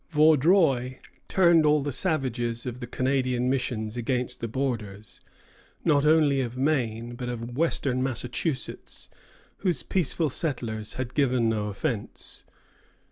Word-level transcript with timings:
Vaudreuil 0.09 0.95
turned 1.27 1.63
all 1.63 1.83
the 1.83 1.91
savages 1.91 2.65
of 2.65 2.79
the 2.79 2.87
Canadian 2.87 3.51
missions 3.51 3.95
against 3.95 4.39
the 4.39 4.47
borders, 4.47 5.21
not 5.85 6.07
only 6.07 6.41
of 6.41 6.57
Maine, 6.57 7.13
but 7.13 7.29
of 7.29 7.55
western 7.55 8.01
Massachusetts, 8.01 9.09
whose 9.57 9.83
peaceful 9.83 10.31
settlers 10.31 10.93
had 10.93 11.13
given 11.13 11.49
no 11.49 11.67
offence. 11.67 12.45